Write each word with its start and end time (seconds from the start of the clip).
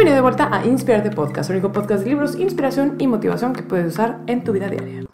Bienvenido 0.00 0.16
de 0.16 0.30
vuelta 0.30 0.48
a 0.50 0.64
Inspirarte 0.64 1.10
Podcast, 1.10 1.50
único 1.50 1.72
podcast 1.72 2.04
de 2.04 2.08
libros, 2.08 2.34
inspiración 2.34 2.94
y 2.98 3.06
motivación 3.06 3.52
que 3.52 3.62
puedes 3.62 3.92
usar 3.92 4.20
en 4.28 4.42
tu 4.42 4.52
vida 4.52 4.66
diaria. 4.68 5.04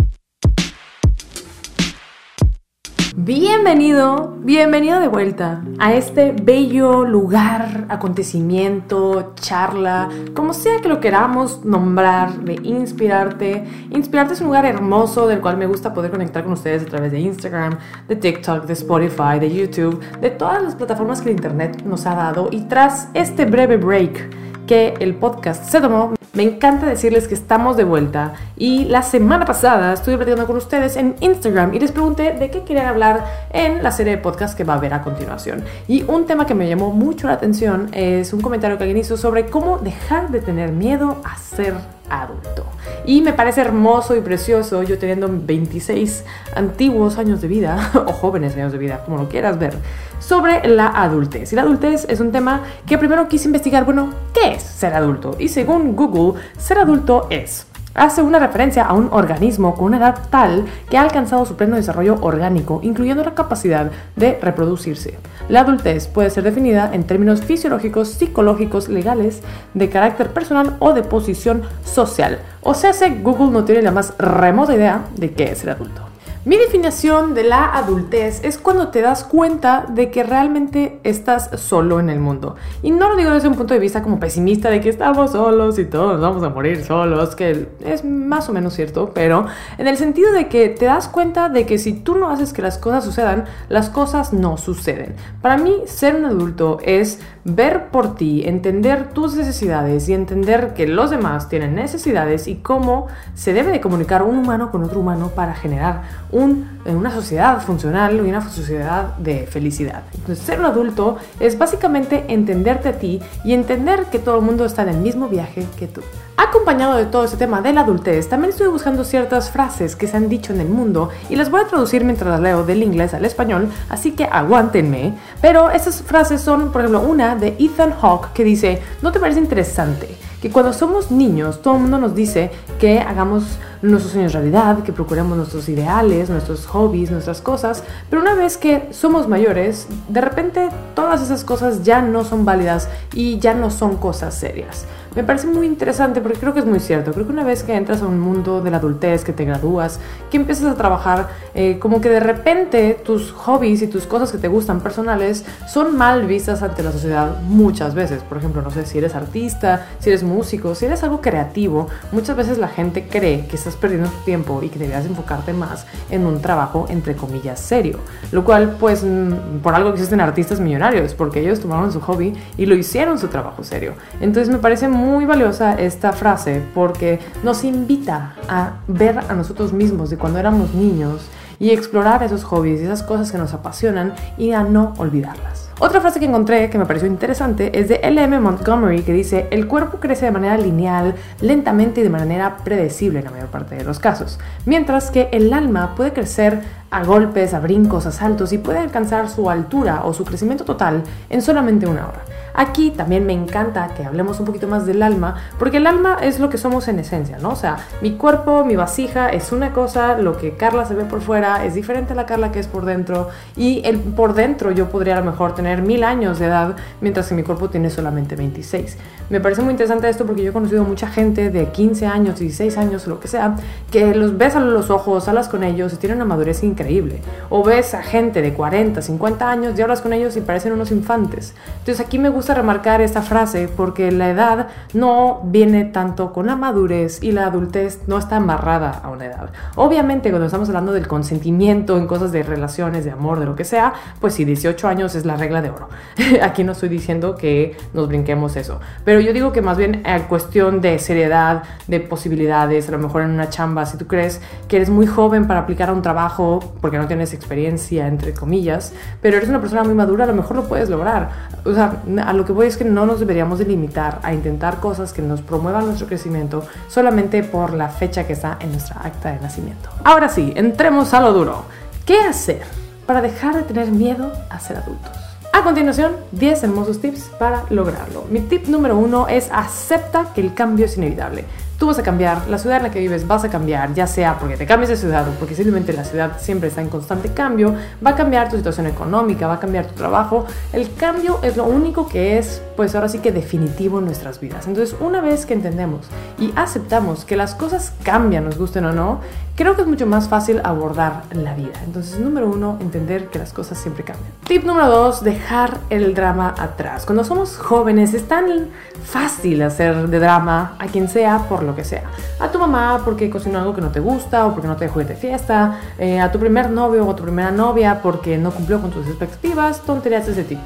Bienvenido, 3.17 4.37
bienvenido 4.45 5.01
de 5.01 5.09
vuelta 5.09 5.65
a 5.81 5.93
este 5.93 6.31
bello 6.41 7.05
lugar, 7.05 7.87
acontecimiento, 7.89 9.33
charla, 9.35 10.09
como 10.37 10.53
sea 10.53 10.81
que 10.81 10.89
lo 10.89 11.01
queramos 11.01 11.65
nombrar, 11.65 12.45
de 12.45 12.55
inspirarte. 12.63 13.65
Inspirarte 13.91 14.35
es 14.35 14.41
un 14.41 14.47
lugar 14.47 14.67
hermoso 14.67 15.27
del 15.27 15.41
cual 15.41 15.57
me 15.57 15.67
gusta 15.67 15.93
poder 15.93 16.13
conectar 16.13 16.45
con 16.45 16.53
ustedes 16.53 16.85
a 16.85 16.87
través 16.87 17.11
de 17.11 17.19
Instagram, 17.19 17.77
de 18.07 18.15
TikTok, 18.15 18.67
de 18.67 18.75
Spotify, 18.75 19.41
de 19.41 19.53
YouTube, 19.53 19.99
de 20.21 20.31
todas 20.31 20.63
las 20.63 20.77
plataformas 20.77 21.23
que 21.23 21.31
el 21.31 21.35
Internet 21.35 21.83
nos 21.85 22.07
ha 22.07 22.15
dado. 22.15 22.51
Y 22.53 22.69
tras 22.69 23.09
este 23.15 23.47
breve 23.47 23.79
break 23.79 24.47
que 24.67 24.95
el 25.01 25.15
podcast 25.15 25.65
se 25.71 25.81
tomó, 25.81 26.15
me 26.35 26.43
encanta 26.43 26.87
decirles 26.87 27.29
que 27.29 27.35
estamos 27.35 27.79
de 27.79 27.85
vuelta 27.85 28.35
y 28.59 28.85
la 28.85 29.03
semana 29.03 29.47
pasada 29.47 29.95
estuve 29.95 30.17
platicando 30.17 30.47
con 30.47 30.57
ustedes 30.57 30.97
en 30.97 31.17
Instagram 31.21 31.73
y 31.73 31.81
les 31.81 31.93
pregunté 31.93 32.35
de 32.35 32.51
qué 32.51 32.63
querían 32.63 32.87
hablar 32.87 33.25
en 33.55 33.83
la 33.83 33.91
serie 33.91 34.17
de 34.17 34.19
podcast 34.23 34.57
que 34.57 34.65
va 34.65 34.75
a 34.75 34.77
haber 34.77 34.93
a 34.93 35.03
continuación. 35.03 35.65
Y 35.89 36.03
un 36.03 36.27
tema 36.27 36.45
que 36.45 36.55
me 36.55 36.69
llamó 36.69 36.91
mucho 36.91 37.27
la 37.27 37.35
atención 37.35 37.89
es 37.93 38.35
un 38.35 38.43
comentario 38.43 38.77
que 38.77 38.85
alguien 38.85 38.99
hizo 38.99 39.17
sobre 39.17 39.47
cómo 39.47 39.79
dejar 39.79 40.31
de 40.31 40.41
tener 40.41 40.73
miedo 40.73 41.23
a 41.25 41.39
ser 41.39 41.73
adulto. 42.11 42.66
Y 43.07 43.23
me 43.23 43.33
parece 43.33 43.61
hermoso 43.61 44.17
y 44.17 44.21
precioso 44.21 44.83
yo 44.83 44.99
teniendo 44.99 45.29
26 45.31 46.25
antiguos 46.57 47.19
años 47.19 47.41
de 47.41 47.47
vida, 47.47 47.93
o 48.07 48.13
jóvenes 48.13 48.57
años 48.57 48.73
de 48.73 48.79
vida, 48.79 49.05
como 49.05 49.17
lo 49.17 49.29
quieras 49.29 49.59
ver, 49.61 49.77
sobre 50.19 50.67
la 50.67 50.89
adultez. 50.89 51.53
Y 51.53 51.57
la 51.57 51.63
adultez 51.63 52.05
es 52.09 52.19
un 52.19 52.33
tema 52.33 52.63
que 52.85 52.99
primero 52.99 53.29
quise 53.29 53.47
investigar, 53.47 53.85
bueno, 53.85 54.13
¿qué 54.35 54.55
es 54.55 54.63
ser 54.63 54.93
adulto? 54.95 55.37
Y 55.39 55.49
según 55.49 55.95
Google, 55.95 56.41
ser 56.59 56.79
adulto 56.79 57.29
es 57.31 57.67
hace 57.97 58.23
una 58.23 58.39
referencia 58.39 58.85
a 58.85 58.93
un 58.93 59.09
organismo 59.11 59.75
con 59.75 59.87
una 59.87 59.97
edad 59.97 60.19
tal 60.31 60.67
que 60.91 60.99
ha 60.99 61.03
alcanzado 61.03 61.47
su 61.47 61.57
pleno 61.57 61.77
desarrollo 61.77 62.19
orgánico, 62.21 62.81
incluyendo 62.83 63.25
la 63.25 63.35
capacidad 63.35 63.91
de 64.15 64.39
reproducirse. 64.41 65.19
La 65.49 65.61
adultez 65.61 66.07
puede 66.07 66.31
ser 66.31 66.45
definida 66.45 66.91
en 66.93 67.05
términos 67.05 67.41
fisiológicos, 67.41 68.09
psicológicos, 68.09 68.89
legales, 68.89 69.43
de 69.75 69.89
carácter 69.89 70.33
personal 70.33 70.77
o 70.79 70.93
de 70.93 71.03
posición 71.03 71.63
social. 71.85 72.41
O 72.69 72.75
sea, 72.75 72.91
Google 73.23 73.53
no 73.53 73.65
tiene 73.65 73.81
la 73.81 73.93
más 73.93 74.13
remota 74.19 74.75
idea 74.75 75.05
de 75.15 75.31
qué 75.33 75.53
es 75.53 75.59
ser 75.59 75.71
adulto. 75.71 76.03
Mi 76.45 76.57
definición 76.57 77.33
de 77.35 77.45
la 77.45 77.77
adultez 77.77 78.41
es 78.43 78.59
cuando 78.59 78.89
te 78.89 79.03
das 79.03 79.23
cuenta 79.23 79.87
de 79.89 80.11
que 80.11 80.25
realmente 80.25 80.99
estás 81.05 81.51
solo 81.61 82.01
en 82.01 82.11
el 82.11 82.19
mundo. 82.19 82.57
Y 82.83 82.91
no 82.91 83.09
lo 83.09 83.17
digo 83.17 83.31
desde 83.31 83.47
un 83.47 83.55
punto 83.55 83.75
de 83.75 83.79
vista 83.79 84.03
como 84.03 84.19
pesimista 84.19 84.69
de 84.69 84.81
que 84.81 84.89
estamos 84.89 85.31
solos 85.31 85.79
y 85.79 85.85
todos 85.85 86.21
vamos 86.21 86.43
a 86.43 86.49
morir 86.49 86.85
solos, 86.85 87.37
que 87.37 87.69
es 87.85 88.05
más 88.05 88.49
o 88.49 88.53
menos 88.53 88.75
cierto, 88.75 89.13
pero 89.15 89.47
en 89.79 89.87
el 89.87 89.97
sentido 89.97 90.33
de 90.33 90.49
que 90.49 90.69
te 90.69 90.87
das 90.87 91.09
cuenta 91.09 91.49
de 91.49 91.67
que 91.67 91.79
si 91.79 91.93
tú 91.93 92.17
no 92.17 92.31
haces 92.31 92.53
que 92.53 92.63
las 92.63 92.79
cosas 92.79 93.05
sucedan, 93.05 93.45
las 93.69 93.91
cosas 93.91 94.33
no 94.33 94.57
suceden. 94.57 95.15
Para 95.41 95.57
mí, 95.57 95.83
ser 95.87 96.17
un 96.17 96.25
adulto 96.25 96.79
es 96.83 97.21
ver 97.49 97.91
por 97.91 98.17
ti, 98.17 98.43
entender 98.45 99.11
tus 99.11 99.37
necesidades 99.37 100.09
y 100.09 100.15
entender 100.15 100.75
que 100.75 100.89
los 100.89 101.11
demás 101.11 101.49
tienen 101.49 101.77
necesidades 101.77 102.49
y 102.49 102.57
cómo 102.57 103.07
se 103.35 103.53
debe 103.53 103.71
de 103.71 103.81
comunicar 103.81 104.25
un 104.25 104.37
humano 104.37 104.73
con 104.73 104.83
otro 104.83 104.99
humano 104.99 105.31
para 105.35 105.55
generar 105.55 106.03
en 106.33 106.97
una 106.97 107.13
sociedad 107.13 107.63
funcional 107.63 108.17
y 108.17 108.29
una 108.29 108.43
sociedad 108.43 109.17
de 109.19 109.47
felicidad. 109.47 110.03
Entonces, 110.15 110.45
ser 110.45 110.59
un 110.59 110.67
adulto 110.67 111.19
es 111.39 111.57
básicamente 111.57 112.25
entenderte 112.29 112.89
a 112.89 112.99
ti 112.99 113.21
y 113.45 113.53
entender 113.53 114.07
que 114.07 114.19
todo 114.19 114.37
el 114.39 114.43
mundo 114.43 114.65
está 114.65 114.83
en 114.83 114.89
el 114.89 114.99
mismo 114.99 115.29
viaje 115.29 115.65
que 115.79 115.87
tú. 115.87 116.01
Acompañado 116.39 116.97
de 116.97 117.07
todo 117.07 117.25
ese 117.25 117.39
tema 117.39 117.63
de 117.63 117.73
la 117.73 117.81
adultez, 117.81 118.29
también 118.29 118.51
estoy 118.51 118.67
buscando 118.69 119.05
ciertas 119.05 119.51
frases 119.51 119.97
que 119.97 120.07
se 120.07 120.19
han 120.19 120.29
dicho 120.29 120.53
en 120.53 120.61
el 120.61 120.69
mundo 120.69 121.09
y 121.31 121.37
las 121.37 121.51
voy 121.51 121.63
a 121.63 121.67
traducir 121.67 122.05
mientras 122.05 122.29
las 122.29 122.41
leo 122.41 122.63
del 122.63 122.83
inglés 122.83 123.15
al 123.15 123.25
español, 123.25 123.71
así 123.89 124.13
que 124.13 124.25
aguántenme. 124.25 125.15
Pero 125.41 125.71
esas 125.71 126.03
frases 126.03 126.43
son, 126.43 126.73
por 126.73 126.83
ejemplo, 126.83 127.01
una 127.01 127.37
de 127.37 127.57
Ethan 127.59 127.95
Hawke 128.03 128.35
que 128.35 128.45
dice, 128.45 128.83
¿no 129.01 129.13
te 129.13 129.21
parece 129.21 129.41
interesante? 129.41 130.15
Que 130.43 130.51
cuando 130.51 130.75
somos 130.75 131.11
niños, 131.11 131.63
todo 131.63 131.77
el 131.77 131.81
mundo 131.81 131.97
nos 131.97 132.15
dice 132.15 132.51
que 132.79 133.01
hagamos 133.01 133.59
nuestros 133.83 134.13
sueños 134.13 134.33
realidad, 134.33 134.83
que 134.83 134.93
procuremos 134.93 135.37
nuestros 135.37 135.69
ideales, 135.69 136.31
nuestros 136.31 136.67
hobbies, 136.67 137.11
nuestras 137.11 137.41
cosas, 137.41 137.83
pero 138.11 138.23
una 138.23 138.35
vez 138.35 138.57
que 138.57 138.89
somos 138.91 139.29
mayores, 139.29 139.87
de 140.09 140.21
repente 140.21 140.69
todas 140.95 141.23
esas 141.23 141.45
cosas 141.45 141.83
ya 141.83 142.03
no 142.03 142.25
son 142.25 142.45
válidas 142.45 142.89
y 143.15 143.39
ya 143.39 143.55
no 143.55 143.71
son 143.71 143.97
cosas 143.97 144.35
serias. 144.35 144.87
Me 145.17 145.25
parece 145.25 145.47
muy 145.47 145.67
interesante 145.67 146.21
porque 146.21 146.39
creo 146.39 146.53
que 146.53 146.61
es 146.61 146.67
muy 146.67 146.79
cierto. 146.79 147.11
Creo 147.11 147.25
que 147.25 147.33
una 147.33 147.43
vez 147.43 147.63
que 147.63 147.75
entras 147.75 148.03
a 148.03 148.07
un 148.07 148.21
mundo 148.21 148.61
de 148.61 148.71
la 148.71 148.77
adultez, 148.77 149.25
que 149.25 149.33
te 149.33 149.47
gradúas, 149.47 149.99
que 150.31 150.37
empiezas 150.37 150.67
a 150.67 150.75
trabajar, 150.75 151.29
eh, 151.55 151.79
como 151.79 152.03
que 152.03 152.11
de 152.11 152.21
repente 152.21 153.01
tus 153.03 153.33
hobbies 153.33 153.81
y 153.81 153.87
tus 153.87 154.05
cosas 154.05 154.31
que 154.31 154.37
te 154.37 154.49
gustan 154.49 154.81
personales 154.81 155.47
son 155.67 155.97
mal 155.97 156.27
vistas 156.27 156.63
ante 156.63 156.83
la 156.83 156.93
sociedad 156.93 157.41
muchas 157.45 157.95
veces. 157.95 158.23
Por 158.25 158.37
ejemplo, 158.37 158.61
no 158.61 158.71
sé 158.71 158.85
si 158.85 158.99
eres 158.99 159.15
artista, 159.15 159.87
si 160.01 160.11
eres 160.11 160.23
músico, 160.23 160.75
si 160.75 160.85
eres 160.85 161.03
algo 161.03 161.23
creativo, 161.23 161.89
muchas 162.13 162.37
veces 162.37 162.59
la 162.59 162.69
gente 162.69 163.09
cree 163.09 163.47
que 163.47 163.57
estás 163.69 163.81
perdiendo 163.81 164.09
tu 164.09 164.19
tiempo 164.25 164.63
y 164.63 164.69
que 164.69 164.79
deberías 164.79 165.07
enfocarte 165.07 165.53
más 165.53 165.87
en 166.11 166.25
un 166.27 166.41
trabajo 166.41 166.87
entre 166.89 167.17
comillas 167.17 167.59
serio. 167.61 167.99
Lo 168.31 168.45
cual, 168.45 168.77
pues, 168.79 169.03
mm, 169.03 169.59
por 169.63 169.75
algo 169.75 169.91
existen 169.91 170.21
artistas 170.21 170.61
millonarios, 170.61 171.15
porque 171.15 171.41
ellos 171.41 171.61
tomaron 171.61 171.93
su 171.93 172.01
hobby 172.01 172.35
y 172.57 172.67
lo 172.67 172.75
hicieron 172.75 173.19
su 173.19 173.29
trabajo 173.29 173.65
serio. 173.65 173.95
Entonces 174.21 174.53
me 174.53 174.59
parece 174.59 174.89
muy 174.89 175.25
valiosa 175.25 175.75
esta 175.75 176.13
frase 176.13 176.63
porque 176.75 177.19
nos 177.43 177.65
invita 177.65 178.37
a 178.49 178.75
ver 178.87 179.19
a 179.19 179.35
nosotros 179.35 179.73
mismos 179.73 180.11
de 180.11 180.17
cuando 180.17 180.39
éramos 180.39 180.73
niños 180.75 181.27
y 181.59 181.71
explorar 181.71 182.23
esos 182.23 182.45
hobbies 182.45 182.81
y 182.81 182.85
esas 182.85 183.03
cosas 183.03 183.33
que 183.33 183.39
nos 183.39 183.55
apasionan 183.55 184.15
y 184.39 184.53
a 184.53 184.63
no 184.63 184.95
olvidarlas. 184.99 185.66
Otra 185.79 186.01
frase 186.01 186.19
que 186.19 186.25
encontré 186.25 186.71
que 186.71 186.79
me 186.79 186.87
pareció 186.87 187.07
interesante 187.07 187.79
es 187.79 187.89
de 187.89 187.97
L.M. 187.97 188.41
Montgomery 188.41 189.03
que 189.03 189.13
dice, 189.13 189.47
el 189.51 189.69
cuerpo 189.69 189.99
crece 190.01 190.25
de 190.25 190.31
manera 190.31 190.57
lineal, 190.57 191.15
lentamente 191.43 192.01
y 192.01 192.03
de 192.03 192.09
manera 192.09 192.57
predecible 192.65 193.19
en 193.19 193.27
la 193.27 193.31
mayor 193.31 193.49
parte 193.49 193.75
de 193.75 193.85
los 193.85 193.99
casos, 193.99 194.39
mientras 194.65 195.11
que 195.11 195.29
el 195.33 195.53
alma 195.53 195.95
puede 195.95 196.15
crecer 196.15 196.63
a 196.91 197.05
golpes, 197.05 197.53
a 197.53 197.61
brincos, 197.61 198.07
a 198.07 198.13
saltos 198.13 198.55
y 198.55 198.59
puede 198.59 198.79
alcanzar 198.79 199.29
su 199.29 199.51
altura 199.51 200.01
o 200.05 200.15
su 200.15 200.25
crecimiento 200.25 200.65
total 200.65 201.03
en 201.29 201.43
solamente 201.43 201.87
una 201.87 202.09
hora. 202.09 202.23
Aquí 202.57 202.91
también 202.91 203.27
me 203.27 203.35
encanta 203.35 203.89
que 203.95 204.05
hablemos 204.05 204.41
un 204.41 204.47
poquito 204.47 204.67
más 204.67 204.87
del 204.87 205.03
alma, 205.03 205.37
porque 205.59 205.77
el 205.77 205.87
alma 205.87 206.17
es 206.23 206.41
lo 206.41 206.49
que 206.49 206.57
somos 206.57 206.89
en 206.89 206.99
esencia, 206.99 207.37
¿no? 207.39 207.51
O 207.51 207.57
sea, 207.57 207.77
mi 208.01 208.13
cuerpo, 208.13 208.65
mi 208.65 208.77
vasija 208.77 209.29
es 209.29 209.53
una 209.53 209.73
cosa, 209.73 210.17
lo 210.17 210.39
que 210.39 210.57
Carla 210.57 210.87
se 210.87 210.95
ve 210.95 211.05
por 211.05 211.21
fuera 211.21 211.67
es 211.67 211.75
diferente 211.75 212.15
a 212.15 212.17
la 212.17 212.25
Carla 212.25 212.53
que 212.53 212.59
es 212.59 212.67
por 212.67 212.87
dentro, 212.87 213.29
y 213.57 213.83
el 213.85 213.99
por 213.99 214.35
dentro 214.35 214.71
yo 214.71 214.89
podría 214.89 215.19
a 215.19 215.21
lo 215.21 215.31
mejor 215.31 215.55
tener 215.55 215.83
mil 215.83 216.03
años 216.03 216.39
de 216.39 216.47
edad, 216.47 216.77
mientras 217.03 217.29
que 217.29 217.35
mi 217.35 217.43
cuerpo 217.43 217.69
tiene 217.69 217.91
solamente 217.91 218.37
26. 218.37 218.97
Me 219.29 219.41
parece 219.41 219.61
muy 219.61 219.73
interesante 219.73 220.09
esto 220.09 220.25
porque 220.25 220.43
yo 220.43 220.51
he 220.51 220.53
conocido 220.53 220.85
mucha 220.85 221.09
gente 221.09 221.51
de 221.51 221.67
15 221.67 222.07
años, 222.07 222.39
16 222.39 222.79
años, 222.79 223.07
lo 223.07 223.21
que 223.21 223.29
sea, 223.29 223.57
que 223.91 224.15
los 224.15 224.39
ves 224.39 224.55
a 224.55 224.61
los 224.61 224.89
ojos, 224.89 225.29
hablas 225.29 225.49
con 225.49 225.65
ellos 225.65 225.93
y 225.93 225.97
tienen 225.97 226.19
una 226.19 226.25
madurez 226.25 226.63
increíble. 226.63 227.21
O 227.51 227.65
ves 227.65 227.93
a 227.95 228.03
gente 228.03 228.41
de 228.41 228.55
40, 228.55 229.03
50 229.03 229.51
años 229.51 229.79
y 229.79 229.83
hablas 229.83 230.01
con 230.01 230.13
ellos 230.13 230.37
y 230.37 230.41
parecen 230.41 230.73
unos 230.73 230.93
infantes. 230.93 231.55
Entonces 231.81 232.07
aquí 232.07 232.19
me 232.19 232.29
gusta 232.29 232.46
remarcar 232.55 233.01
esta 233.01 233.23
frase 233.23 233.69
porque 233.69 234.11
la 234.13 234.31
edad 234.31 234.69
no 234.95 235.41
viene 235.45 235.85
tanto 235.85 236.33
con 236.33 236.47
la 236.47 236.57
madurez 236.57 237.23
y 237.23 237.33
la 237.33 237.47
adultez 237.47 238.01
no 238.07 238.19
está 238.19 238.37
amarrada 238.37 239.01
a 239.03 239.11
una 239.11 239.27
edad. 239.27 239.51
Obviamente 239.75 240.31
cuando 240.31 240.47
estamos 240.47 240.69
hablando 240.69 240.93
del 240.93 241.07
consentimiento 241.07 241.99
en 241.99 242.07
cosas 242.07 242.33
de 242.33 242.43
relaciones, 242.43 243.05
de 243.05 243.11
amor, 243.11 243.41
de 243.41 243.47
lo 243.47 243.57
que 243.57 243.65
sea, 243.65 243.93
pues 244.21 244.35
si 244.35 244.45
18 244.45 244.89
años 244.89 245.15
es 245.15 245.25
la 245.25 245.37
regla 245.37 245.63
de 245.63 245.71
oro. 245.71 245.89
Aquí 246.43 246.65
no 246.65 246.73
estoy 246.73 246.89
diciendo 246.89 247.37
que 247.37 247.77
nos 247.93 248.09
brinquemos 248.09 248.57
eso, 248.57 248.81
pero 249.05 249.21
yo 249.21 249.33
digo 249.33 249.53
que 249.53 249.63
más 249.63 249.77
bien 249.77 250.03
en 250.05 250.23
cuestión 250.25 250.81
de 250.81 250.99
seriedad, 250.99 251.63
de 251.87 252.01
posibilidades, 252.01 252.89
a 252.89 252.93
lo 252.93 252.99
mejor 252.99 253.23
en 253.23 253.31
una 253.31 253.49
chamba, 253.51 253.87
si 253.87 253.97
tú 253.97 254.07
crees 254.07 254.41
que 254.69 254.77
eres 254.77 254.91
muy 254.91 255.07
joven 255.07 255.47
para 255.47 255.61
aplicar 255.61 255.91
a 255.91 255.93
un 255.93 256.03
trabajo 256.03 256.75
porque 256.81 256.99
no 256.99 257.07
tienes 257.07 257.33
experiencia, 257.33 258.07
entre 258.07 258.35
comillas, 258.35 258.93
pero 259.21 259.37
eres 259.37 259.49
una 259.49 259.61
persona 259.61 259.85
muy 259.85 259.95
madura, 259.95 260.25
a 260.25 260.27
lo 260.27 260.35
mejor 260.35 260.57
lo 260.57 260.69
puedes 260.69 260.89
lograr. 260.89 261.31
O 261.65 261.73
sea, 261.73 262.03
a 262.25 262.33
lo 262.37 262.45
que 262.45 262.53
voy 262.53 262.67
es 262.67 262.77
que 262.77 262.85
no 262.85 263.07
nos 263.07 263.19
deberíamos 263.21 263.59
de 263.59 263.65
limitar 263.65 264.21
a 264.23 264.33
intentar 264.33 264.79
cosas 264.79 265.13
que 265.13 265.23
nos 265.23 265.43
promuevan 265.43 265.87
nuestro 265.87 266.07
crecimiento 266.07 266.65
solamente 266.89 267.43
por 267.43 267.75
la 267.75 267.89
fecha 267.89 268.27
que 268.27 268.35
está 268.35 268.59
en 268.61 268.71
nuestra 268.71 269.01
acta 269.03 269.33
de 269.33 269.41
nacimiento. 269.41 269.89
Ahora 270.05 270.29
sí, 270.29 270.53
entremos 270.55 271.15
a 271.15 271.21
lo 271.21 271.33
duro. 271.33 271.65
¿Qué 272.05 272.19
hacer 272.21 272.63
para 273.07 273.21
dejar 273.21 273.57
de 273.57 273.63
tener 273.63 273.91
miedo 273.91 274.33
a 274.51 274.61
ser 274.61 274.77
adultos? 274.77 275.13
A 275.53 275.63
continuación, 275.63 276.13
10 276.33 276.65
hermosos 276.65 277.01
tips 277.01 277.31
para 277.39 277.65
lograrlo. 277.71 278.27
Mi 278.31 278.41
tip 278.41 278.69
número 278.69 278.97
uno 278.97 279.27
es 279.27 279.49
acepta 279.51 280.27
que 280.35 280.43
el 280.43 280.53
cambio 280.53 280.85
es 280.85 280.99
inevitable. 280.99 281.47
Tú 281.79 281.87
vas 281.87 281.99
a 281.99 282.03
cambiar, 282.03 282.49
la 282.49 282.59
ciudad 282.59 282.79
en 282.79 282.85
la 282.85 282.91
que 282.91 283.01
vives 283.01 283.27
vas 283.27 283.45
a 283.45 283.51
cambiar, 283.51 283.93
ya 283.95 284.07
sea 284.07 284.39
porque 284.39 284.57
te 284.57 284.67
cambies 284.67 284.89
de 284.89 284.97
ciudad 284.97 285.29
o 285.29 285.33
porque 285.33 285.55
simplemente 285.55 285.93
la 285.93 286.05
ciudad 286.05 286.39
siempre 286.41 286.69
está 286.69 286.81
en 286.81 286.89
constante 286.89 287.33
cambio, 287.33 287.75
va 288.05 288.11
a 288.11 288.15
cambiar 288.17 288.49
tu 288.49 288.57
situación 288.57 288.87
económica, 288.87 289.47
va 289.47 289.55
a 289.55 289.61
cambiar 289.61 289.87
tu 289.87 289.95
trabajo. 289.95 290.47
El 290.73 290.93
cambio 290.95 291.39
es 291.43 291.57
lo 291.57 291.65
único 291.65 292.09
que 292.09 292.39
es, 292.39 292.63
pues 292.77 292.95
ahora 292.95 293.09
sí 293.09 293.19
que 293.19 293.33
definitivo 293.33 293.99
en 293.99 294.07
nuestras 294.07 294.41
vidas. 294.41 294.67
Entonces, 294.67 294.97
una 295.01 295.21
vez 295.21 295.47
que 295.47 295.55
entendemos 295.55 296.07
y 296.39 296.53
aceptamos 296.57 297.25
que 297.25 297.37
las 297.37 297.55
cosas 297.55 297.93
cambian, 298.03 298.45
nos 298.45 298.59
gusten 298.59 298.85
o 298.87 298.93
no, 298.93 299.21
creo 299.57 299.75
que 299.75 299.83
es 299.83 299.89
mucho 299.89 300.07
más 300.07 300.29
fácil 300.29 300.61
abordar 300.63 301.25
la 301.33 301.55
vida. 301.55 301.73
Entonces, 301.85 302.21
número 302.21 302.49
uno, 302.49 302.77
entender 302.81 303.29
que 303.29 303.39
las 303.39 303.53
cosas 303.53 303.79
siempre 303.79 304.05
cambian. 304.05 304.31
Tip 304.47 304.65
número 304.65 304.89
dos, 304.89 305.25
dejar 305.25 305.79
el 305.91 306.15
drama 306.15 306.55
atrás. 306.57 307.07
Cuando 307.07 307.25
somos 307.25 307.57
jóvenes 307.57 308.15
es 308.15 308.29
tan 308.29 308.69
fácil 309.03 309.63
hacer 309.63 310.09
de 310.09 310.19
drama 310.21 310.77
a 310.79 310.87
quien 310.87 311.09
sea 311.09 311.49
por 311.49 311.63
lo 311.63 311.75
que 311.75 311.85
sea. 311.85 312.05
A 312.39 312.49
tu 312.49 312.59
mamá 312.59 313.01
porque 313.05 313.31
cocinó 313.31 313.59
algo 313.59 313.75
que 313.75 313.81
no 313.81 313.91
te 313.91 314.01
gusta 314.01 314.47
o 314.47 314.53
porque 314.53 314.69
no 314.69 314.77
te 314.77 314.85
dejó 314.85 315.01
ir 315.01 315.07
de 315.07 315.17
fiesta, 315.17 315.81
eh, 315.99 316.21
a 316.21 316.31
tu 316.31 316.39
primer 316.39 316.71
novio 316.71 317.07
o 317.07 317.11
a 317.11 317.17
tu 317.17 317.23
primera 317.23 317.51
novia 317.51 318.03
porque 318.03 318.37
no 318.37 318.51
cumplió 318.51 318.81
con 318.81 318.91
tus 318.91 319.07
expectativas, 319.07 319.81
tonterías 319.81 320.27
de 320.27 320.33
ese 320.33 320.45
tipo. 320.45 320.63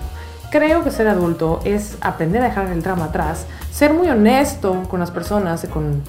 Creo 0.50 0.82
que 0.82 0.91
ser 0.91 1.06
adulto 1.06 1.61
es 1.64 1.97
aprender 2.00 2.43
a 2.43 2.47
dejar 2.47 2.70
el 2.70 2.82
drama 2.82 3.05
atrás, 3.05 3.47
ser 3.70 3.94
muy 3.94 4.08
honesto 4.08 4.82
con 4.91 4.99
las 4.99 5.12
personas, 5.12 5.64
con 5.73 6.02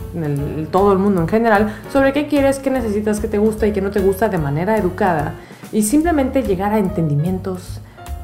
todo 0.71 0.93
el 0.93 0.97
mundo 0.97 1.21
en 1.21 1.27
general, 1.27 1.75
sobre 1.93 2.11
qué 2.11 2.27
quieres, 2.27 2.57
qué 2.57 2.71
necesitas, 2.71 3.19
qué 3.19 3.27
te 3.27 3.37
gusta 3.37 3.67
y 3.67 3.71
qué 3.71 3.81
no 3.81 3.91
te 3.91 3.99
gusta 3.99 4.29
de 4.29 4.39
manera 4.39 4.77
educada 4.77 5.35
y 5.71 5.83
simplemente 5.83 6.41
llegar 6.41 6.73
a 6.73 6.79
entendimientos 6.79 7.81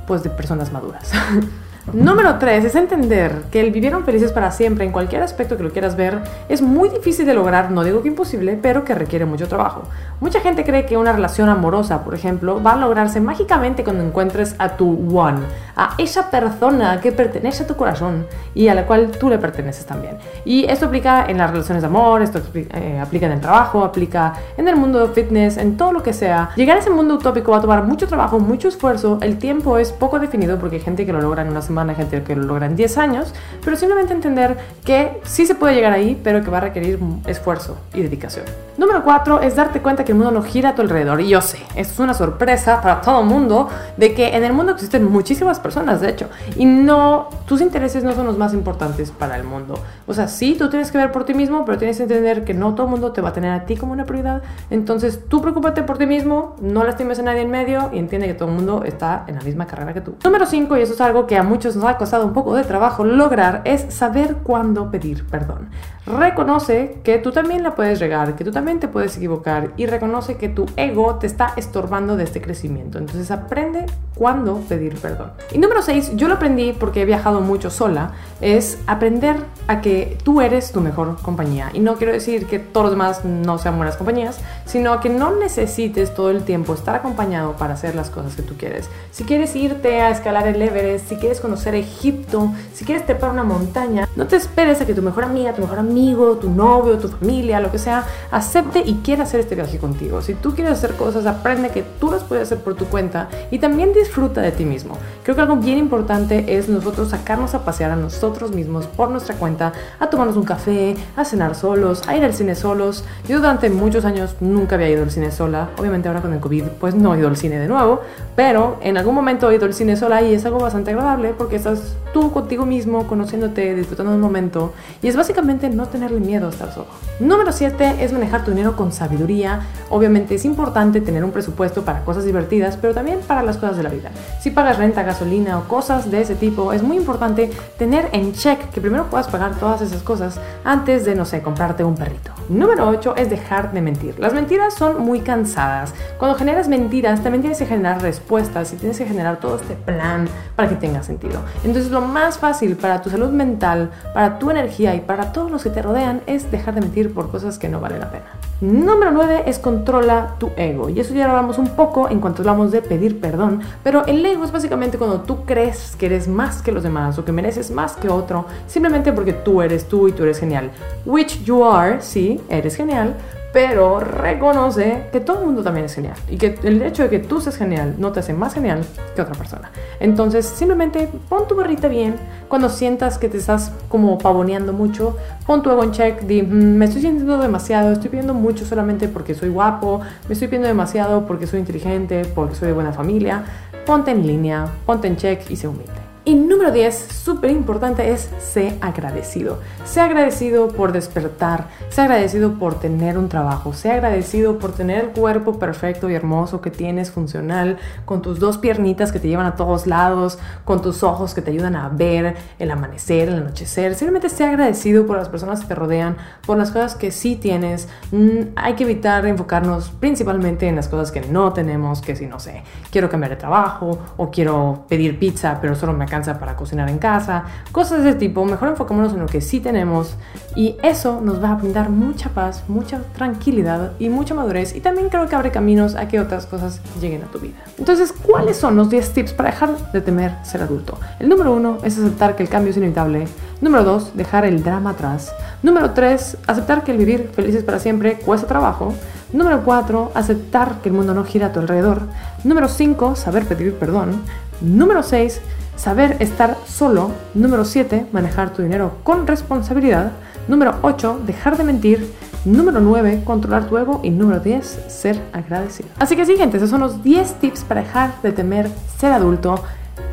pues 0.07 0.23
de 0.23 0.31
personas 0.31 0.71
maduras. 0.71 1.11
Número 1.93 2.37
3 2.37 2.65
es 2.65 2.75
entender 2.75 3.43
que 3.49 3.61
el 3.61 3.71
vivieron 3.71 4.03
felices 4.03 4.33
para 4.33 4.51
siempre 4.51 4.83
en 4.83 4.91
cualquier 4.91 5.23
aspecto 5.23 5.55
que 5.55 5.63
lo 5.63 5.71
quieras 5.71 5.95
ver 5.95 6.19
es 6.49 6.61
muy 6.61 6.89
difícil 6.89 7.25
de 7.25 7.33
lograr, 7.33 7.71
no 7.71 7.81
digo 7.81 8.01
que 8.01 8.09
imposible, 8.09 8.59
pero 8.61 8.83
que 8.83 8.93
requiere 8.93 9.23
mucho 9.23 9.47
trabajo. 9.47 9.83
Mucha 10.19 10.41
gente 10.41 10.65
cree 10.65 10.85
que 10.85 10.97
una 10.97 11.13
relación 11.13 11.47
amorosa, 11.47 12.03
por 12.03 12.13
ejemplo, 12.13 12.61
va 12.61 12.73
a 12.73 12.75
lograrse 12.75 13.21
mágicamente 13.21 13.85
cuando 13.85 14.03
encuentres 14.03 14.55
a 14.59 14.75
tu 14.75 15.17
one, 15.17 15.39
a 15.77 15.93
esa 15.97 16.29
persona 16.29 16.99
que 16.99 17.13
pertenece 17.13 17.63
a 17.63 17.67
tu 17.67 17.77
corazón 17.77 18.27
y 18.53 18.67
a 18.67 18.75
la 18.75 18.85
cual 18.85 19.11
tú 19.11 19.29
le 19.29 19.37
perteneces 19.37 19.85
también. 19.85 20.17
Y 20.43 20.65
esto 20.65 20.87
aplica 20.87 21.25
en 21.25 21.37
las 21.37 21.51
relaciones 21.51 21.83
de 21.83 21.87
amor, 21.87 22.21
esto 22.21 22.41
eh, 22.53 22.99
aplica 23.01 23.27
en 23.27 23.31
el 23.31 23.39
trabajo, 23.39 23.85
aplica 23.85 24.33
en 24.57 24.67
el 24.67 24.75
mundo 24.75 25.07
de 25.07 25.13
fitness, 25.13 25.55
en 25.55 25.77
todo 25.77 25.93
lo 25.93 26.03
que 26.03 26.11
sea. 26.11 26.49
Llegar 26.57 26.75
a 26.75 26.79
ese 26.81 26.89
mundo 26.89 27.13
utópico 27.13 27.51
va 27.51 27.59
a 27.59 27.61
tomar 27.61 27.83
mucho 27.83 28.07
trabajo, 28.07 28.39
mucho 28.39 28.67
esfuerzo, 28.67 29.19
el 29.21 29.37
tiempo 29.37 29.77
es 29.77 29.93
poco 29.93 30.19
definido 30.19 30.59
porque 30.59 30.75
hay 30.75 30.81
gente 30.81 31.05
que 31.05 31.13
lo 31.13 31.21
logra 31.21 31.43
en 31.43 31.49
una 31.49 31.61
semana 31.61 31.76
hay 31.79 31.95
gente 31.95 32.23
que 32.23 32.35
lo 32.35 32.43
logra 32.43 32.65
en 32.65 32.75
10 32.75 32.97
años, 32.97 33.33
pero 33.63 33.77
simplemente 33.77 34.13
entender 34.13 34.57
que 34.83 35.21
sí 35.23 35.45
se 35.45 35.55
puede 35.55 35.75
llegar 35.75 35.93
ahí, 35.93 36.19
pero 36.23 36.43
que 36.43 36.49
va 36.49 36.57
a 36.57 36.61
requerir 36.61 36.99
esfuerzo 37.25 37.77
y 37.93 38.01
dedicación. 38.01 38.45
Número 38.77 39.03
4 39.03 39.41
es 39.41 39.55
darte 39.55 39.81
cuenta 39.81 40.05
que 40.05 40.11
el 40.11 40.17
mundo 40.19 40.31
no 40.31 40.43
gira 40.43 40.69
a 40.69 40.75
tu 40.75 40.83
alrededor. 40.83 41.19
Y 41.21 41.29
yo 41.29 41.41
sé, 41.41 41.57
esto 41.75 41.93
es 41.93 41.99
una 41.99 42.13
sorpresa 42.13 42.79
para 42.81 43.01
todo 43.01 43.21
el 43.21 43.25
mundo, 43.25 43.69
de 43.97 44.13
que 44.13 44.35
en 44.35 44.43
el 44.43 44.53
mundo 44.53 44.71
existen 44.73 45.03
muchísimas 45.03 45.59
personas, 45.59 45.99
de 45.99 46.09
hecho, 46.09 46.29
y 46.55 46.65
no, 46.65 47.29
tus 47.47 47.61
intereses 47.61 48.03
no 48.03 48.13
son 48.13 48.27
los 48.27 48.37
más 48.37 48.53
importantes 48.53 49.09
para 49.09 49.35
el 49.35 49.43
mundo. 49.43 49.79
O 50.05 50.13
sea, 50.13 50.27
sí, 50.27 50.55
tú 50.57 50.69
tienes 50.69 50.91
que 50.91 50.97
ver 50.99 51.11
por 51.11 51.25
ti 51.25 51.33
mismo, 51.33 51.65
pero 51.65 51.77
tienes 51.79 51.97
que 51.97 52.03
entender 52.03 52.43
que 52.43 52.53
no 52.53 52.75
todo 52.75 52.85
el 52.85 52.91
mundo 52.91 53.11
te 53.11 53.21
va 53.21 53.29
a 53.29 53.33
tener 53.33 53.51
a 53.51 53.65
ti 53.65 53.75
como 53.75 53.93
una 53.93 54.05
prioridad. 54.05 54.43
Entonces, 54.69 55.21
tú 55.27 55.41
preocúpate 55.41 55.81
por 55.81 55.97
ti 55.97 56.05
mismo, 56.05 56.55
no 56.61 56.83
lastimes 56.83 57.17
a 57.17 57.23
nadie 57.23 57.41
en 57.41 57.49
medio 57.49 57.89
y 57.91 57.97
entiende 57.97 58.27
que 58.27 58.35
todo 58.35 58.49
el 58.49 58.55
mundo 58.55 58.83
está 58.85 59.23
en 59.27 59.35
la 59.35 59.41
misma 59.41 59.65
carrera 59.65 59.93
que 59.93 60.01
tú. 60.01 60.15
Número 60.23 60.45
5, 60.45 60.77
y 60.77 60.81
eso 60.81 60.93
es 60.93 61.01
algo 61.01 61.25
que 61.25 61.35
a 61.35 61.43
muchos 61.43 61.66
nos 61.75 61.85
ha 61.85 61.97
costado 61.97 62.25
un 62.25 62.33
poco 62.33 62.55
de 62.55 62.63
trabajo 62.63 63.03
lograr 63.03 63.61
es 63.65 63.93
saber 63.93 64.37
cuándo 64.43 64.89
pedir 64.91 65.25
perdón. 65.27 65.69
Reconoce 66.07 66.99
que 67.03 67.17
tú 67.17 67.33
también 67.33 67.63
la 67.63 67.75
puedes 67.75 67.99
regar, 67.99 68.35
que 68.37 68.45
tú 68.45 68.51
también 68.51 68.79
te 68.79 68.87
puedes 68.87 69.17
equivocar 69.17 69.73
y 69.75 69.87
reconoce 69.87 70.37
que 70.37 70.47
tu 70.47 70.65
ego 70.77 71.15
te 71.15 71.27
está 71.27 71.51
estorbando 71.57 72.15
de 72.15 72.23
este 72.23 72.41
crecimiento. 72.41 72.97
Entonces 72.97 73.29
aprende 73.29 73.85
cuándo 74.15 74.55
pedir 74.69 74.95
perdón. 74.95 75.31
Y 75.51 75.57
número 75.57 75.81
6, 75.81 76.13
yo 76.15 76.29
lo 76.29 76.35
aprendí 76.35 76.71
porque 76.71 77.01
he 77.01 77.05
viajado 77.05 77.41
mucho 77.41 77.69
sola, 77.69 78.13
es 78.39 78.79
aprender 78.87 79.35
a 79.67 79.81
que 79.81 80.17
tú 80.23 80.39
eres 80.39 80.71
tu 80.71 80.79
mejor 80.79 81.21
compañía. 81.21 81.71
Y 81.73 81.81
no 81.81 81.95
quiero 81.95 82.13
decir 82.13 82.47
que 82.47 82.59
todos 82.59 82.85
los 82.85 82.93
demás 82.93 83.25
no 83.25 83.57
sean 83.57 83.75
buenas 83.75 83.97
compañías, 83.97 84.39
sino 84.65 85.01
que 85.01 85.09
no 85.09 85.35
necesites 85.35 86.13
todo 86.13 86.31
el 86.31 86.43
tiempo 86.43 86.73
estar 86.73 86.95
acompañado 86.95 87.57
para 87.57 87.73
hacer 87.73 87.95
las 87.95 88.09
cosas 88.09 88.35
que 88.35 88.43
tú 88.43 88.55
quieres. 88.57 88.89
Si 89.11 89.25
quieres 89.25 89.53
irte 89.57 89.99
a 89.99 90.11
escalar 90.11 90.47
el 90.47 90.61
Everest, 90.61 91.09
si 91.09 91.17
quieres 91.17 91.41
conocer 91.41 91.75
Egipto, 91.75 92.53
si 92.73 92.85
quieres 92.85 93.05
trepar 93.05 93.31
una 93.31 93.43
montaña, 93.43 94.07
no 94.15 94.25
te 94.25 94.37
esperes 94.37 94.79
a 94.79 94.85
que 94.85 94.93
tu 94.93 95.01
mejor 95.01 95.25
amiga, 95.25 95.53
tu 95.53 95.61
mejor 95.61 95.79
amigo, 95.79 95.96
amigo, 95.97 96.37
tu 96.37 96.49
novio, 96.49 96.97
tu 96.97 97.07
familia, 97.07 97.59
lo 97.59 97.71
que 97.71 97.79
sea, 97.79 98.05
acepte 98.29 98.83
y 98.85 98.95
quiera 99.03 99.23
hacer 99.23 99.39
este 99.39 99.55
viaje 99.55 99.79
contigo. 99.79 100.21
Si 100.21 100.35
tú 100.35 100.53
quieres 100.53 100.73
hacer 100.73 100.93
cosas, 100.93 101.25
aprende 101.25 101.69
que 101.69 101.83
tú 101.99 102.11
las 102.11 102.23
puedes 102.23 102.43
hacer 102.43 102.59
por 102.59 102.75
tu 102.75 102.85
cuenta 102.85 103.29
y 103.49 103.57
también 103.57 103.93
disfruta 103.93 104.41
de 104.41 104.51
ti 104.51 104.63
mismo. 104.63 104.95
Creo 105.23 105.35
que 105.35 105.41
algo 105.41 105.55
bien 105.55 105.79
importante 105.79 106.57
es 106.57 106.69
nosotros 106.69 107.09
sacarnos 107.09 107.55
a 107.55 107.65
pasear 107.65 107.91
a 107.91 107.95
nosotros 107.95 108.53
mismos 108.53 108.85
por 108.85 109.09
nuestra 109.09 109.35
cuenta, 109.35 109.73
a 109.99 110.09
tomarnos 110.09 110.37
un 110.37 110.43
café, 110.43 110.95
a 111.15 111.25
cenar 111.25 111.55
solos, 111.55 112.03
a 112.07 112.15
ir 112.15 112.23
al 112.23 112.33
cine 112.33 112.53
solos. 112.53 113.03
Yo 113.27 113.37
durante 113.37 113.69
muchos 113.71 114.05
años 114.05 114.35
nunca 114.39 114.75
había 114.75 114.89
ido 114.89 115.03
al 115.03 115.11
cine 115.11 115.31
sola. 115.31 115.69
Obviamente 115.77 116.07
ahora 116.07 116.21
con 116.21 116.33
el 116.33 116.39
COVID 116.39 116.63
pues 116.79 116.93
no 116.93 117.15
he 117.15 117.19
ido 117.19 117.27
al 117.27 117.37
cine 117.37 117.57
de 117.57 117.67
nuevo, 117.67 118.01
pero 118.35 118.77
en 118.81 118.97
algún 118.97 119.15
momento 119.15 119.49
he 119.49 119.55
ido 119.55 119.65
al 119.65 119.73
cine 119.73 119.97
sola 119.97 120.21
y 120.21 120.35
es 120.35 120.45
algo 120.45 120.59
bastante 120.59 120.91
agradable 120.91 121.33
porque 121.35 121.55
estás 121.55 121.95
tú 122.13 122.31
contigo 122.31 122.65
mismo, 122.67 123.07
conociéndote, 123.07 123.73
disfrutando 123.73 124.11
del 124.11 124.21
momento 124.21 124.73
y 125.01 125.07
es 125.07 125.15
básicamente 125.15 125.69
no 125.69 125.86
tenerle 125.87 126.19
miedo 126.19 126.47
a 126.47 126.49
estar 126.49 126.71
solo. 126.73 126.87
Número 127.19 127.51
7 127.51 127.95
es 127.99 128.13
manejar 128.13 128.43
tu 128.43 128.51
dinero 128.51 128.75
con 128.75 128.91
sabiduría. 128.91 129.61
Obviamente 129.89 130.35
es 130.35 130.45
importante 130.45 131.01
tener 131.01 131.23
un 131.23 131.31
presupuesto 131.31 131.83
para 131.83 132.05
cosas 132.05 132.25
divertidas, 132.25 132.77
pero 132.77 132.93
también 132.93 133.19
para 133.25 133.43
las 133.43 133.57
cosas 133.57 133.77
de 133.77 133.83
la 133.83 133.89
vida. 133.89 134.11
Si 134.39 134.51
pagas 134.51 134.77
renta, 134.77 135.03
gasolina 135.03 135.57
o 135.57 135.67
cosas 135.67 136.11
de 136.11 136.21
ese 136.21 136.35
tipo, 136.35 136.73
es 136.73 136.83
muy 136.83 136.97
importante 136.97 137.49
tener 137.77 138.09
en 138.11 138.33
check 138.33 138.69
que 138.69 138.81
primero 138.81 139.05
puedas 139.05 139.27
pagar 139.27 139.55
todas 139.55 139.81
esas 139.81 140.03
cosas 140.03 140.39
antes 140.63 141.05
de, 141.05 141.15
no 141.15 141.25
sé, 141.25 141.41
comprarte 141.41 141.83
un 141.83 141.95
perrito. 141.95 142.31
Número 142.49 142.87
8 142.87 143.15
es 143.17 143.29
dejar 143.29 143.73
de 143.73 143.81
mentir. 143.81 144.19
Las 144.19 144.33
mentiras 144.33 144.73
son 144.73 145.01
muy 145.01 145.19
cansadas. 145.21 145.93
Cuando 146.17 146.37
generas 146.37 146.67
mentiras, 146.67 147.21
también 147.21 147.41
tienes 147.41 147.59
que 147.59 147.65
generar 147.65 148.01
respuestas 148.01 148.71
y 148.73 148.77
tienes 148.77 148.97
que 148.97 149.05
generar 149.05 149.39
todo 149.39 149.57
este 149.57 149.73
plan 149.73 150.27
para 150.55 150.69
que 150.69 150.75
tenga 150.75 151.03
sentido. 151.03 151.41
Entonces 151.63 151.91
lo 151.91 152.01
más 152.01 152.37
fácil 152.37 152.75
para 152.75 153.01
tu 153.01 153.09
salud 153.09 153.29
mental, 153.29 153.91
para 154.13 154.39
tu 154.39 154.49
energía 154.49 154.95
y 154.95 155.01
para 155.01 155.31
todos 155.33 155.51
los 155.51 155.65
te 155.69 155.81
rodean 155.81 156.21
es 156.27 156.49
dejar 156.51 156.75
de 156.75 156.81
mentir 156.81 157.13
por 157.13 157.29
cosas 157.29 157.57
que 157.59 157.69
no 157.69 157.79
valen 157.79 157.99
la 157.99 158.11
pena. 158.11 158.25
Número 158.59 159.11
9 159.11 159.43
es 159.45 159.59
controla 159.59 160.35
tu 160.39 160.49
ego. 160.57 160.89
Y 160.89 160.99
eso 160.99 161.13
ya 161.13 161.25
lo 161.25 161.31
hablamos 161.31 161.57
un 161.57 161.69
poco 161.69 162.09
en 162.09 162.19
cuanto 162.19 162.41
hablamos 162.41 162.71
de 162.71 162.81
pedir 162.81 163.19
perdón. 163.19 163.61
Pero 163.83 164.05
el 164.05 164.25
ego 164.25 164.43
es 164.43 164.51
básicamente 164.51 164.97
cuando 164.97 165.21
tú 165.21 165.45
crees 165.45 165.95
que 165.97 166.07
eres 166.07 166.27
más 166.27 166.61
que 166.61 166.71
los 166.71 166.83
demás 166.83 167.17
o 167.19 167.25
que 167.25 167.31
mereces 167.31 167.69
más 167.71 167.93
que 167.93 168.09
otro 168.09 168.45
simplemente 168.67 169.13
porque 169.13 169.33
tú 169.33 169.61
eres 169.61 169.87
tú 169.87 170.07
y 170.07 170.11
tú 170.11 170.23
eres 170.23 170.39
genial. 170.39 170.71
Which 171.05 171.43
you 171.43 171.63
are, 171.63 172.01
sí, 172.01 172.41
eres 172.49 172.75
genial, 172.75 173.15
pero 173.57 173.99
reconoce 173.99 175.05
que 175.11 175.19
todo 175.19 175.39
el 175.39 175.47
mundo 175.47 175.63
también 175.63 175.87
es 175.87 175.95
genial 175.95 176.13
y 176.29 176.37
que 176.37 176.59
el 176.61 176.79
hecho 176.83 177.01
de 177.01 177.09
que 177.09 177.17
tú 177.17 177.41
seas 177.41 177.57
genial 177.57 177.95
no 177.97 178.11
te 178.11 178.19
hace 178.19 178.31
más 178.31 178.53
genial 178.53 178.85
que 179.15 179.21
otra 179.23 179.33
persona. 179.33 179.71
Entonces, 179.99 180.45
simplemente 180.45 181.09
pon 181.27 181.47
tu 181.47 181.55
barrita 181.55 181.87
bien. 181.87 182.17
Cuando 182.49 182.69
sientas 182.69 183.17
que 183.17 183.29
te 183.29 183.37
estás 183.37 183.71
como 183.89 184.19
pavoneando 184.19 184.73
mucho, 184.73 185.17
pon 185.47 185.63
tu 185.63 185.71
ego 185.71 185.83
en 185.83 185.91
check. 185.91 186.21
Di, 186.21 186.43
mm, 186.43 186.77
me 186.77 186.85
estoy 186.85 187.01
sintiendo 187.01 187.39
demasiado, 187.39 187.93
estoy 187.93 188.11
pidiendo 188.11 188.35
mucho 188.35 188.63
solamente 188.63 189.07
porque 189.07 189.33
soy 189.33 189.49
guapo, 189.49 190.01
me 190.27 190.33
estoy 190.33 190.49
pidiendo 190.49 190.67
demasiado 190.67 191.25
porque 191.25 191.47
soy 191.47 191.59
inteligente, 191.59 192.25
porque 192.35 192.53
soy 192.53 192.67
de 192.67 192.75
buena 192.75 192.93
familia. 192.93 193.43
Ponte 193.87 194.11
en 194.11 194.27
línea, 194.27 194.67
ponte 194.85 195.07
en 195.07 195.17
check 195.17 195.49
y 195.49 195.55
se 195.55 195.67
humilde. 195.67 196.06
Y 196.27 196.35
número 196.35 196.73
10, 196.73 197.07
súper 197.23 197.51
importante, 197.51 198.11
es 198.11 198.29
ser 198.39 198.73
agradecido. 198.81 199.59
Sé 199.85 200.01
agradecido 200.01 200.67
por 200.67 200.91
despertar, 200.91 201.69
sé 201.87 202.01
agradecido 202.01 202.55
por 202.55 202.77
tener 202.81 203.17
un 203.17 203.29
trabajo, 203.29 203.71
sé 203.71 203.93
agradecido 203.93 204.59
por 204.59 204.73
tener 204.73 205.05
el 205.05 205.09
cuerpo 205.11 205.57
perfecto 205.57 206.09
y 206.09 206.15
hermoso 206.15 206.59
que 206.59 206.69
tienes, 206.69 207.11
funcional, 207.11 207.77
con 208.03 208.21
tus 208.21 208.39
dos 208.39 208.57
piernitas 208.57 209.13
que 209.13 209.21
te 209.21 209.29
llevan 209.29 209.45
a 209.45 209.55
todos 209.55 209.87
lados, 209.87 210.37
con 210.65 210.81
tus 210.81 211.01
ojos 211.01 211.33
que 211.33 211.41
te 211.41 211.51
ayudan 211.51 211.77
a 211.77 211.87
ver 211.87 212.35
el 212.59 212.71
amanecer, 212.71 213.29
el 213.29 213.35
anochecer. 213.35 213.95
Simplemente 213.95 214.27
sé 214.27 214.43
agradecido 214.43 215.07
por 215.07 215.15
las 215.15 215.29
personas 215.29 215.61
que 215.61 215.67
te 215.67 215.75
rodean, 215.75 216.17
por 216.45 216.57
las 216.57 216.71
cosas 216.71 216.95
que 216.95 217.11
sí 217.11 217.37
tienes. 217.37 217.87
Mm, 218.11 218.49
hay 218.57 218.73
que 218.73 218.83
evitar 218.83 219.25
enfocarnos 219.25 219.91
principalmente 219.91 220.67
en 220.67 220.75
las 220.75 220.89
cosas 220.89 221.09
que 221.09 221.21
no 221.21 221.53
tenemos, 221.53 222.01
que 222.01 222.17
si 222.17 222.25
no 222.25 222.41
sé, 222.41 222.63
quiero 222.91 223.09
cambiar 223.09 223.29
de 223.29 223.37
trabajo 223.37 223.97
o 224.17 224.29
quiero 224.29 224.83
pedir 224.89 225.17
pizza, 225.17 225.59
pero 225.61 225.73
solo 225.73 225.93
me 225.93 226.03
acaba 226.03 226.16
para 226.25 226.55
cocinar 226.55 226.89
en 226.89 226.97
casa, 226.97 227.45
cosas 227.71 228.03
de 228.03 228.09
ese 228.09 228.19
tipo. 228.19 228.43
Mejor 228.45 228.69
enfocémonos 228.69 229.13
en 229.13 229.19
lo 229.19 229.27
que 229.27 229.41
sí 229.41 229.59
tenemos 229.59 230.15
y 230.55 230.75
eso 230.83 231.21
nos 231.21 231.41
va 231.41 231.51
a 231.51 231.55
brindar 231.55 231.89
mucha 231.89 232.29
paz, 232.29 232.63
mucha 232.67 233.01
tranquilidad 233.15 233.91
y 233.99 234.09
mucha 234.09 234.33
madurez 234.33 234.75
y 234.75 234.81
también 234.81 235.09
creo 235.09 235.27
que 235.27 235.35
abre 235.35 235.51
caminos 235.51 235.95
a 235.95 236.07
que 236.07 236.19
otras 236.19 236.45
cosas 236.45 236.81
lleguen 236.99 237.23
a 237.23 237.27
tu 237.27 237.39
vida. 237.39 237.57
Entonces, 237.77 238.11
¿cuáles 238.11 238.57
son 238.57 238.75
los 238.75 238.89
10 238.89 239.13
tips 239.13 239.33
para 239.33 239.51
dejar 239.51 239.91
de 239.91 240.01
temer 240.01 240.33
ser 240.43 240.61
adulto? 240.61 240.97
El 241.19 241.29
número 241.29 241.53
uno 241.53 241.77
es 241.83 241.97
aceptar 241.97 242.35
que 242.35 242.43
el 242.43 242.49
cambio 242.49 242.71
es 242.71 242.77
inevitable. 242.77 243.27
Número 243.61 243.83
dos, 243.83 244.15
dejar 244.15 244.45
el 244.45 244.63
drama 244.63 244.91
atrás. 244.91 245.31
Número 245.63 245.91
tres, 245.91 246.37
aceptar 246.47 246.83
que 246.83 246.91
el 246.91 246.97
vivir 246.97 247.31
felices 247.33 247.63
para 247.63 247.79
siempre 247.79 248.19
cuesta 248.19 248.47
trabajo. 248.47 248.93
Número 249.33 249.61
4. 249.63 250.11
Aceptar 250.13 250.81
que 250.81 250.89
el 250.89 250.95
mundo 250.95 251.13
no 251.13 251.25
gira 251.25 251.47
a 251.47 251.51
tu 251.51 251.59
alrededor. 251.59 252.03
Número 252.45 252.69
5. 252.69 253.17
Saber 253.17 253.45
pedir 253.45 253.73
perdón. 253.75 254.21
Número 254.61 255.03
6. 255.03 255.41
Saber 255.75 256.17
estar 256.19 256.57
solo. 256.65 257.11
Número 257.33 257.65
7. 257.65 258.07
Manejar 258.11 258.53
tu 258.53 258.61
dinero 258.61 258.97
con 259.03 259.27
responsabilidad. 259.27 260.11
Número 260.47 260.75
8. 260.81 261.21
Dejar 261.25 261.57
de 261.57 261.63
mentir. 261.63 262.13
Número 262.45 262.79
9, 262.79 263.23
controlar 263.25 263.67
tu 263.67 263.77
ego. 263.77 263.99
Y 264.03 264.09
número 264.09 264.39
10, 264.39 264.85
ser 264.87 265.21
agradecido. 265.33 265.89
Así 265.99 266.15
que 266.15 266.25
sí, 266.25 266.37
gente, 266.37 266.57
esos 266.57 266.69
son 266.69 266.81
los 266.81 267.03
10 267.03 267.33
tips 267.39 267.63
para 267.63 267.81
dejar 267.81 268.21
de 268.21 268.31
temer 268.31 268.69
ser 268.97 269.11
adulto 269.11 269.63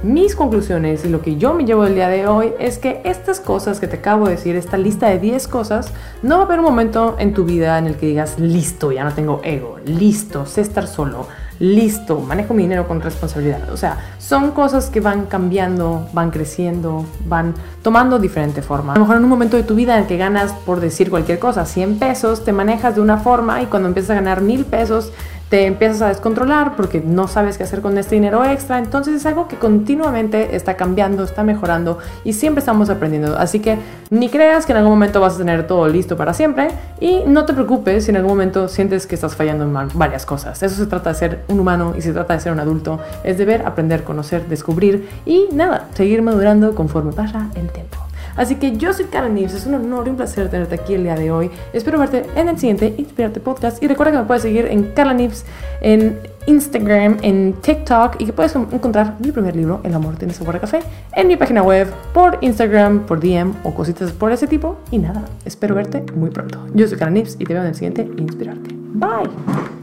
mis 0.04 0.36
conclusiones 0.36 1.04
y 1.04 1.08
lo 1.08 1.22
que 1.22 1.36
yo 1.36 1.54
me 1.54 1.64
llevo 1.64 1.84
del 1.84 1.94
día 1.94 2.08
de 2.08 2.26
hoy 2.26 2.52
es 2.58 2.78
que 2.78 3.00
estas 3.04 3.40
cosas 3.40 3.80
que 3.80 3.88
te 3.88 3.96
acabo 3.96 4.26
de 4.26 4.32
decir, 4.32 4.54
esta 4.54 4.76
lista 4.76 5.08
de 5.08 5.18
10 5.18 5.48
cosas, 5.48 5.92
no 6.22 6.36
va 6.36 6.42
a 6.42 6.44
haber 6.46 6.58
un 6.58 6.66
momento 6.66 7.16
en 7.18 7.32
tu 7.32 7.44
vida 7.44 7.78
en 7.78 7.86
el 7.86 7.96
que 7.96 8.06
digas, 8.06 8.38
listo, 8.38 8.92
ya 8.92 9.04
no 9.04 9.12
tengo 9.14 9.40
ego, 9.44 9.78
listo, 9.86 10.44
sé 10.44 10.60
estar 10.60 10.86
solo, 10.86 11.26
listo, 11.58 12.20
manejo 12.20 12.54
mi 12.54 12.62
dinero 12.64 12.87
con 12.88 13.00
responsabilidad. 13.00 13.70
O 13.73 13.76
sea, 13.76 13.99
son 14.18 14.50
cosas 14.52 14.90
que 14.90 15.00
van 15.00 15.26
cambiando, 15.26 16.08
van 16.12 16.30
creciendo, 16.30 17.04
van 17.26 17.54
tomando 17.82 18.18
diferente 18.18 18.62
forma. 18.62 18.92
A 18.92 18.96
lo 18.96 19.02
mejor 19.02 19.16
en 19.16 19.25
un 19.25 19.30
momento 19.30 19.56
de 19.56 19.62
tu 19.62 19.75
vida 19.75 19.94
en 19.96 20.02
el 20.02 20.06
que 20.06 20.16
ganas, 20.16 20.52
por 20.52 20.80
decir 20.80 21.11
cualquier 21.11 21.38
cosa, 21.38 21.66
100 21.66 21.99
pesos, 21.99 22.44
te 22.44 22.52
manejas 22.52 22.94
de 22.94 23.00
una 23.00 23.18
forma 23.18 23.62
y 23.62 23.66
cuando 23.66 23.88
empiezas 23.88 24.11
a 24.11 24.14
ganar 24.14 24.40
1000 24.40 24.64
pesos, 24.64 25.12
te 25.48 25.66
empiezas 25.66 26.02
a 26.02 26.08
descontrolar 26.08 26.74
porque 26.76 27.00
no 27.00 27.28
sabes 27.28 27.58
qué 27.58 27.64
hacer 27.64 27.80
con 27.80 27.96
este 27.98 28.14
dinero 28.14 28.44
extra. 28.44 28.78
Entonces 28.78 29.14
es 29.14 29.26
algo 29.26 29.48
que 29.48 29.56
continuamente 29.56 30.56
está 30.56 30.76
cambiando, 30.76 31.24
está 31.24 31.44
mejorando 31.44 31.98
y 32.24 32.32
siempre 32.32 32.60
estamos 32.60 32.90
aprendiendo. 32.90 33.36
Así 33.36 33.60
que 33.60 33.78
ni 34.10 34.28
creas 34.28 34.66
que 34.66 34.72
en 34.72 34.78
algún 34.78 34.92
momento 34.92 35.20
vas 35.20 35.34
a 35.34 35.38
tener 35.38 35.66
todo 35.66 35.88
listo 35.88 36.16
para 36.16 36.34
siempre 36.34 36.68
y 37.00 37.22
no 37.26 37.44
te 37.44 37.52
preocupes 37.52 38.04
si 38.04 38.10
en 38.10 38.16
algún 38.16 38.32
momento 38.32 38.68
sientes 38.68 39.06
que 39.06 39.14
estás 39.14 39.36
fallando 39.36 39.64
en 39.64 39.88
varias 39.94 40.26
cosas. 40.26 40.62
Eso 40.62 40.76
se 40.76 40.86
trata 40.86 41.10
de 41.10 41.16
ser 41.16 41.44
un 41.48 41.60
humano 41.60 41.94
y 41.96 42.02
se 42.02 42.12
trata 42.12 42.34
de 42.34 42.40
ser 42.40 42.52
un 42.52 42.60
adulto. 42.60 43.00
Es 43.22 43.38
deber 43.38 43.66
aprender, 43.66 44.04
conocer, 44.04 44.46
descubrir 44.48 45.08
y 45.26 45.48
nada, 45.52 45.88
seguir 45.94 46.22
madurando 46.22 46.74
conforme 46.74 47.12
pasa 47.12 47.48
el 47.54 47.68
tiempo. 47.70 47.98
Así 48.36 48.56
que 48.56 48.76
yo 48.76 48.92
soy 48.92 49.06
Karen 49.06 49.34
Nives, 49.34 49.54
es 49.54 49.66
un 49.66 49.74
honor 49.74 50.06
y 50.06 50.10
un 50.10 50.16
placer 50.16 50.48
tenerte 50.48 50.74
aquí 50.74 50.94
el 50.94 51.04
día 51.04 51.14
de 51.14 51.30
hoy. 51.30 51.50
Espero 51.72 51.98
verte 51.98 52.24
en 52.34 52.48
el 52.48 52.58
siguiente 52.58 52.94
Inspirarte 52.96 53.40
Podcast 53.40 53.82
y 53.82 53.88
recuerda 53.88 54.12
que 54.12 54.18
me 54.18 54.24
puedes 54.24 54.42
seguir 54.42 54.66
en 54.66 54.92
Carla 54.92 55.14
Nives, 55.14 55.44
en 55.80 56.18
Instagram, 56.46 57.18
en 57.22 57.54
TikTok 57.54 58.20
y 58.20 58.26
que 58.26 58.32
puedes 58.32 58.54
encontrar 58.54 59.16
mi 59.20 59.32
primer 59.32 59.56
libro, 59.56 59.80
El 59.84 59.94
amor 59.94 60.16
tiene 60.16 60.34
sabor 60.34 60.56
a 60.56 60.60
café, 60.60 60.80
en 61.12 61.28
mi 61.28 61.36
página 61.36 61.62
web, 61.62 61.88
por 62.12 62.38
Instagram, 62.40 63.06
por 63.06 63.20
DM 63.20 63.54
o 63.64 63.74
cositas 63.74 64.12
por 64.12 64.32
ese 64.32 64.46
tipo. 64.46 64.76
Y 64.90 64.98
nada, 64.98 65.24
espero 65.44 65.74
verte 65.74 66.04
muy 66.14 66.30
pronto. 66.30 66.66
Yo 66.74 66.86
soy 66.88 66.98
Karen 66.98 67.14
Nives 67.14 67.36
y 67.38 67.44
te 67.44 67.54
veo 67.54 67.62
en 67.62 67.68
el 67.68 67.74
siguiente 67.74 68.08
Inspirarte. 68.16 68.70
Bye. 68.94 69.74